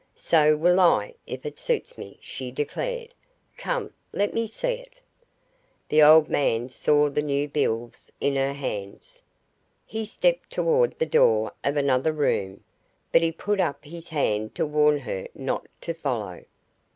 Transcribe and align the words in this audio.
"So 0.15 0.57
will 0.57 0.79
I, 0.79 1.13
if 1.27 1.45
it 1.45 1.59
suits 1.59 1.95
me," 1.95 2.17
she 2.21 2.49
declared. 2.49 3.13
"Come, 3.55 3.93
let 4.11 4.33
me 4.33 4.47
see 4.47 4.71
it." 4.73 4.99
The 5.89 6.01
old 6.01 6.27
man 6.27 6.69
saw 6.69 7.07
the 7.07 7.21
new 7.21 7.47
bills 7.47 8.11
in 8.19 8.35
her 8.35 8.53
hands, 8.53 9.21
He 9.85 10.05
stepped 10.05 10.49
toward 10.49 10.97
the 10.97 11.05
door 11.05 11.51
of 11.63 11.77
another 11.77 12.13
room, 12.13 12.63
but 13.11 13.21
he 13.21 13.31
put 13.31 13.59
up 13.59 13.85
his 13.85 14.09
hand 14.09 14.55
to 14.55 14.65
warn 14.65 14.97
her 14.97 15.27
not 15.35 15.67
to 15.81 15.93
follow. 15.93 16.45